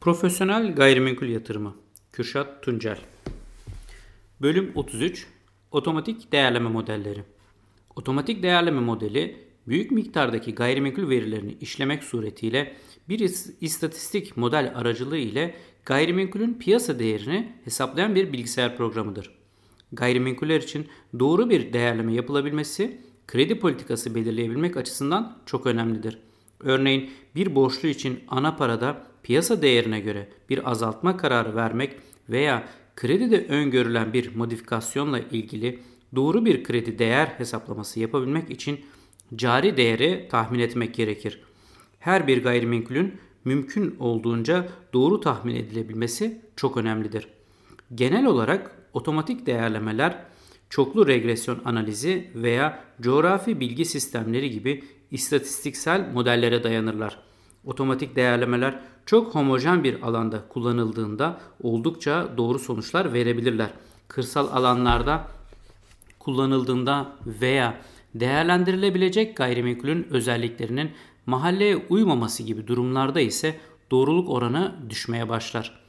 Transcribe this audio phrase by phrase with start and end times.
[0.00, 1.76] Profesyonel Gayrimenkul Yatırımı
[2.12, 2.98] Kürşat Tuncel
[4.42, 5.26] Bölüm 33
[5.70, 7.24] Otomatik Değerleme Modelleri
[7.96, 9.36] Otomatik değerleme modeli
[9.68, 12.76] büyük miktardaki gayrimenkul verilerini işlemek suretiyle
[13.08, 15.54] bir istatistik model aracılığı ile
[15.84, 19.30] gayrimenkulün piyasa değerini hesaplayan bir bilgisayar programıdır.
[19.92, 20.88] Gayrimenkuller için
[21.18, 26.18] doğru bir değerleme yapılabilmesi kredi politikası belirleyebilmek açısından çok önemlidir.
[26.60, 31.96] Örneğin bir borçlu için ana parada piyasa değerine göre bir azaltma kararı vermek
[32.28, 35.78] veya kredide öngörülen bir modifikasyonla ilgili
[36.14, 38.80] doğru bir kredi değer hesaplaması yapabilmek için
[39.36, 41.42] cari değeri tahmin etmek gerekir.
[41.98, 43.14] Her bir gayrimenkulün
[43.44, 47.28] mümkün olduğunca doğru tahmin edilebilmesi çok önemlidir.
[47.94, 50.24] Genel olarak otomatik değerlemeler
[50.70, 57.29] çoklu regresyon analizi veya coğrafi bilgi sistemleri gibi istatistiksel modellere dayanırlar.
[57.64, 63.70] Otomatik değerlemeler çok homojen bir alanda kullanıldığında oldukça doğru sonuçlar verebilirler.
[64.08, 65.26] Kırsal alanlarda
[66.18, 67.80] kullanıldığında veya
[68.14, 70.90] değerlendirilebilecek gayrimenkulün özelliklerinin
[71.26, 75.80] mahalleye uymaması gibi durumlarda ise doğruluk oranı düşmeye başlar.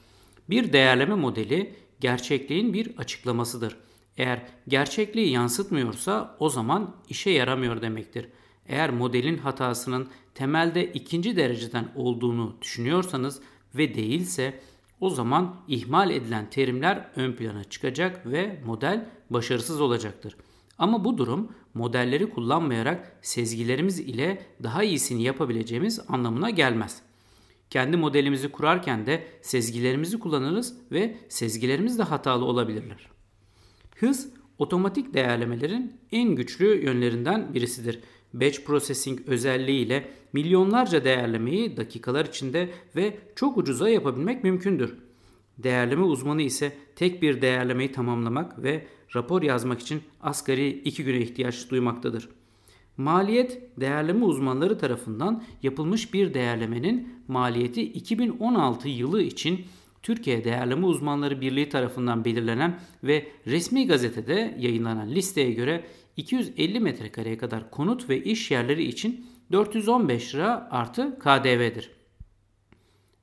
[0.50, 3.78] Bir değerleme modeli gerçekliğin bir açıklamasıdır.
[4.18, 8.28] Eğer gerçekliği yansıtmıyorsa o zaman işe yaramıyor demektir.
[8.68, 13.42] Eğer modelin hatasının temelde ikinci dereceden olduğunu düşünüyorsanız
[13.76, 14.60] ve değilse
[15.00, 20.36] o zaman ihmal edilen terimler ön plana çıkacak ve model başarısız olacaktır.
[20.78, 27.02] Ama bu durum modelleri kullanmayarak sezgilerimiz ile daha iyisini yapabileceğimiz anlamına gelmez.
[27.70, 33.10] Kendi modelimizi kurarken de sezgilerimizi kullanırız ve sezgilerimiz de hatalı olabilirler.
[33.96, 38.00] Hız otomatik değerlemelerin en güçlü yönlerinden birisidir.
[38.34, 44.98] Batch processing özelliğiyle milyonlarca değerlemeyi dakikalar içinde ve çok ucuza yapabilmek mümkündür.
[45.58, 51.70] Değerleme uzmanı ise tek bir değerlemeyi tamamlamak ve rapor yazmak için asgari 2 güne ihtiyaç
[51.70, 52.30] duymaktadır.
[52.98, 59.66] Maliyet değerleme uzmanları tarafından yapılmış bir değerlemenin maliyeti 2016 yılı için
[60.04, 65.84] Türkiye Değerleme Uzmanları Birliği tarafından belirlenen ve resmi gazetede yayınlanan listeye göre
[66.18, 71.92] 250 metrekareye kadar konut ve iş yerleri için 415 lira artı KDV'dir.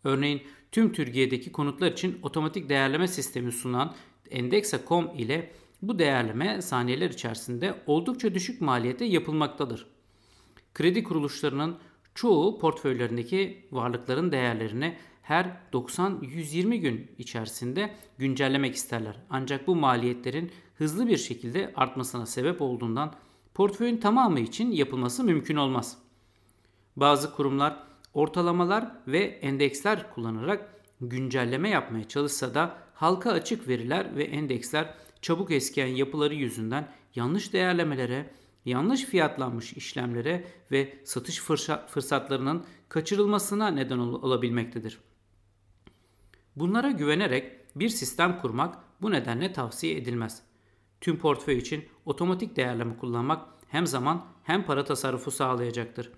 [0.05, 3.95] Örneğin tüm Türkiye'deki konutlar için otomatik değerleme sistemi sunan
[4.31, 9.87] Endexa.com ile bu değerleme saniyeler içerisinde oldukça düşük maliyete yapılmaktadır.
[10.75, 11.79] Kredi kuruluşlarının
[12.15, 14.97] çoğu portföylerindeki varlıkların değerlerini
[15.29, 19.17] her 90-120 gün içerisinde güncellemek isterler.
[19.31, 23.15] Ancak bu maliyetlerin hızlı bir şekilde artmasına sebep olduğundan
[23.55, 25.99] portföyün tamamı için yapılması mümkün olmaz.
[26.97, 27.77] Bazı kurumlar
[28.15, 35.87] ortalamalar ve endeksler kullanarak güncelleme yapmaya çalışsa da halka açık veriler ve endeksler çabuk eskiyen
[35.87, 38.31] yapıları yüzünden yanlış değerlemelere,
[38.65, 41.41] yanlış fiyatlanmış işlemlere ve satış
[41.89, 44.99] fırsatlarının kaçırılmasına neden olabilmektedir.
[46.59, 50.43] Bunlara güvenerek bir sistem kurmak bu nedenle tavsiye edilmez.
[51.01, 56.11] Tüm portföy için otomatik değerleme kullanmak hem zaman hem para tasarrufu sağlayacaktır.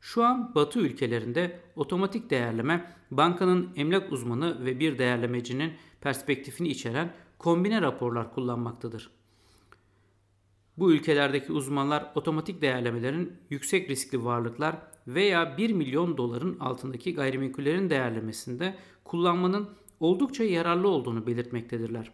[0.00, 7.82] Şu an Batı ülkelerinde otomatik değerleme bankanın emlak uzmanı ve bir değerlemecinin perspektifini içeren kombine
[7.82, 9.10] raporlar kullanmaktadır.
[10.78, 14.76] Bu ülkelerdeki uzmanlar otomatik değerlemelerin yüksek riskli varlıklar
[15.06, 19.68] veya 1 milyon doların altındaki gayrimenkullerin değerlemesinde kullanmanın
[20.00, 22.12] oldukça yararlı olduğunu belirtmektedirler.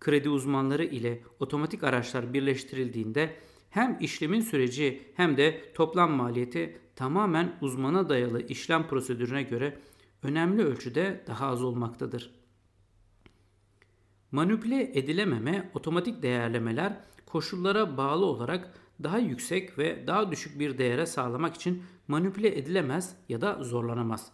[0.00, 3.36] Kredi uzmanları ile otomatik araçlar birleştirildiğinde
[3.70, 9.78] hem işlemin süreci hem de toplam maliyeti tamamen uzmana dayalı işlem prosedürüne göre
[10.22, 12.30] önemli ölçüde daha az olmaktadır.
[14.32, 21.54] Manipüle edilememe otomatik değerlemeler koşullara bağlı olarak daha yüksek ve daha düşük bir değere sağlamak
[21.54, 24.32] için manipüle edilemez ya da zorlanamaz.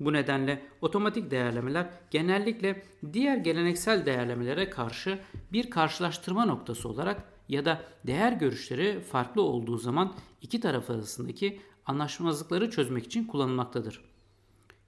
[0.00, 2.82] Bu nedenle otomatik değerlemeler genellikle
[3.12, 5.18] diğer geleneksel değerlemelere karşı
[5.52, 12.70] bir karşılaştırma noktası olarak ya da değer görüşleri farklı olduğu zaman iki taraf arasındaki anlaşmazlıkları
[12.70, 14.04] çözmek için kullanılmaktadır.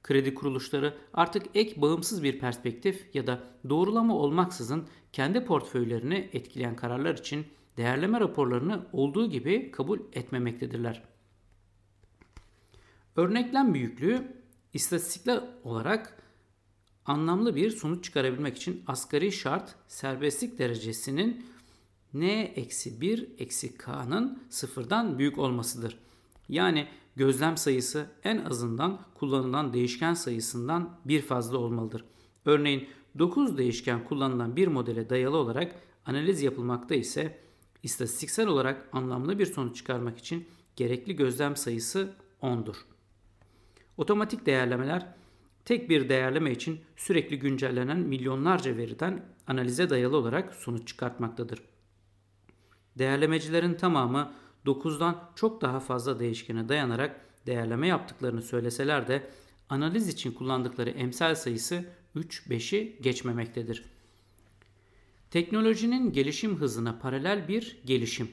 [0.03, 7.15] Kredi kuruluşları artık ek bağımsız bir perspektif ya da doğrulama olmaksızın kendi portföylerini etkileyen kararlar
[7.15, 7.47] için
[7.77, 11.03] değerleme raporlarını olduğu gibi kabul etmemektedirler.
[13.17, 16.23] Örneklem büyüklüğü istatistikler olarak
[17.07, 21.47] anlamlı bir sonuç çıkarabilmek için asgari şart serbestlik derecesinin
[22.15, 25.99] n eksi 1 eksi k'nın sıfırdan büyük olmasıdır.
[26.49, 32.05] Yani gözlem sayısı en azından kullanılan değişken sayısından bir fazla olmalıdır.
[32.45, 32.89] Örneğin
[33.19, 35.75] 9 değişken kullanılan bir modele dayalı olarak
[36.07, 37.39] analiz yapılmakta ise
[37.83, 42.77] istatistiksel olarak anlamlı bir sonuç çıkarmak için gerekli gözlem sayısı 10'dur.
[43.97, 45.15] Otomatik değerlemeler
[45.65, 51.63] tek bir değerleme için sürekli güncellenen milyonlarca veriden analize dayalı olarak sonuç çıkartmaktadır.
[52.99, 54.33] Değerlemecilerin tamamı
[54.67, 59.31] 9'dan çok daha fazla değişkene dayanarak değerleme yaptıklarını söyleseler de
[59.69, 61.85] analiz için kullandıkları emsal sayısı
[62.17, 63.85] 3-5'i geçmemektedir.
[65.31, 68.29] Teknolojinin gelişim hızına paralel bir gelişim.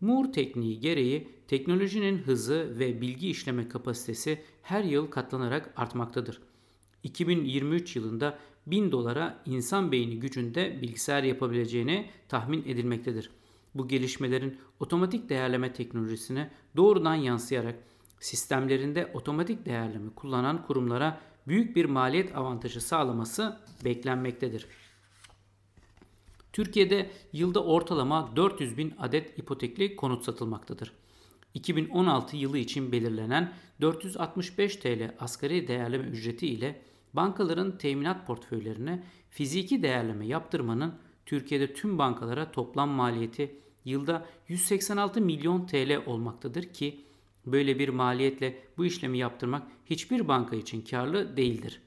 [0.00, 6.40] Moore tekniği gereği teknolojinin hızı ve bilgi işleme kapasitesi her yıl katlanarak artmaktadır.
[7.02, 13.30] 2023 yılında 1000 dolara insan beyni gücünde bilgisayar yapabileceğini tahmin edilmektedir.
[13.74, 17.74] Bu gelişmelerin otomatik değerleme teknolojisine doğrudan yansıyarak
[18.20, 24.66] sistemlerinde otomatik değerleme kullanan kurumlara büyük bir maliyet avantajı sağlaması beklenmektedir.
[26.52, 30.92] Türkiye'de yılda ortalama 400 bin adet ipotekli konut satılmaktadır.
[31.54, 36.82] 2016 yılı için belirlenen 465 TL asgari değerleme ücreti ile
[37.14, 40.94] bankaların teminat portföylerine fiziki değerleme yaptırmanın
[41.28, 43.54] Türkiye'de tüm bankalara toplam maliyeti
[43.84, 47.00] yılda 186 milyon TL olmaktadır ki
[47.46, 51.82] böyle bir maliyetle bu işlemi yaptırmak hiçbir banka için karlı değildir.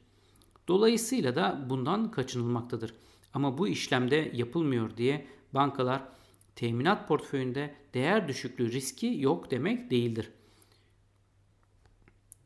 [0.68, 2.94] Dolayısıyla da bundan kaçınılmaktadır.
[3.34, 6.02] Ama bu işlemde yapılmıyor diye bankalar
[6.56, 10.32] teminat portföyünde değer düşüklüğü riski yok demek değildir.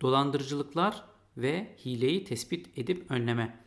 [0.02, 1.04] Dolandırıcılıklar
[1.38, 3.60] ve hileyi tespit edip önleme.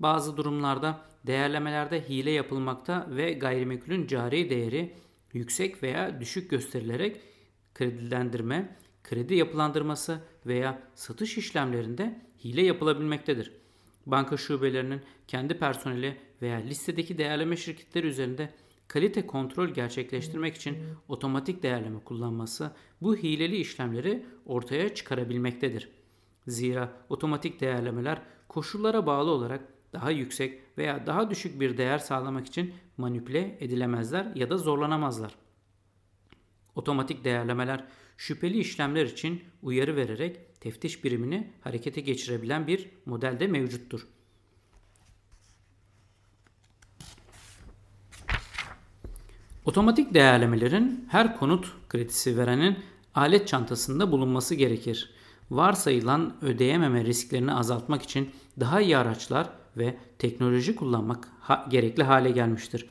[0.00, 4.94] Bazı durumlarda değerlemelerde hile yapılmakta ve gayrimenkulün cari değeri
[5.32, 7.20] yüksek veya düşük gösterilerek
[7.74, 13.52] kredilendirme, kredi yapılandırması veya satış işlemlerinde hile yapılabilmektedir.
[14.06, 18.50] Banka şubelerinin kendi personeli veya listedeki değerleme şirketleri üzerinde
[18.88, 20.76] kalite kontrol gerçekleştirmek için
[21.08, 22.72] otomatik değerleme kullanması
[23.02, 25.88] bu hileli işlemleri ortaya çıkarabilmektedir.
[26.46, 29.60] Zira otomatik değerlemeler koşullara bağlı olarak
[29.92, 35.34] daha yüksek veya daha düşük bir değer sağlamak için manipüle edilemezler ya da zorlanamazlar.
[36.74, 37.84] Otomatik değerlemeler
[38.16, 44.06] şüpheli işlemler için uyarı vererek teftiş birimini harekete geçirebilen bir modelde mevcuttur.
[49.64, 52.78] Otomatik değerlemelerin her konut kredisi verenin
[53.14, 55.10] alet çantasında bulunması gerekir.
[55.50, 58.30] Varsayılan ödeyememe risklerini azaltmak için
[58.60, 62.86] daha iyi araçlar ve teknoloji kullanmak ha- gerekli hale gelmiştir.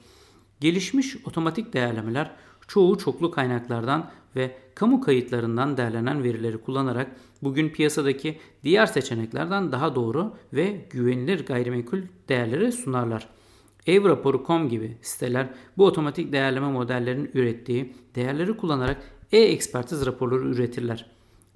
[0.60, 2.32] Gelişmiş otomatik değerlemeler
[2.68, 7.12] çoğu çoklu kaynaklardan ve kamu kayıtlarından derlenen verileri kullanarak
[7.44, 12.00] bugün piyasadaki diğer seçeneklerden daha doğru ve güvenilir gayrimenkul
[12.30, 13.30] değerleri sunarlar.
[13.88, 21.06] Evraporu.com gibi siteler bu otomatik değerleme modellerinin ürettiği değerleri kullanarak e-ekspertiz raporları üretirler.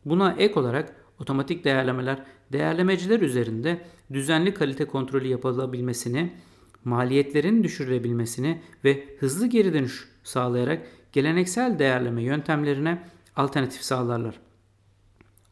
[0.05, 3.81] Buna ek olarak otomatik değerlemeler değerlemeciler üzerinde
[4.13, 6.33] düzenli kalite kontrolü yapılabilmesini,
[6.83, 13.03] maliyetlerin düşürülebilmesini ve hızlı geri dönüş sağlayarak geleneksel değerleme yöntemlerine
[13.35, 14.39] alternatif sağlarlar.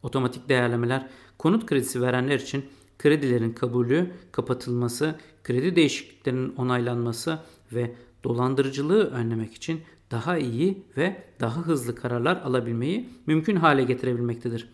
[0.02, 1.08] Otomatik değerlemeler
[1.38, 2.64] konut kredisi verenler için
[2.98, 7.38] kredilerin kabulü, kapatılması, kredi değişikliklerinin onaylanması
[7.72, 14.68] ve dolandırıcılığı önlemek için daha iyi ve daha hızlı kararlar alabilmeyi mümkün hale getirebilmektedir.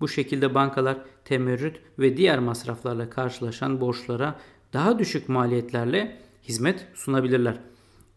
[0.00, 4.40] Bu şekilde bankalar temerrüt ve diğer masraflarla karşılaşan borçlara
[4.72, 7.60] daha düşük maliyetlerle hizmet sunabilirler.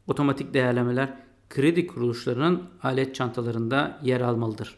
[0.07, 1.13] Otomatik değerlemeler
[1.49, 4.77] kredi kuruluşlarının alet çantalarında yer almalıdır.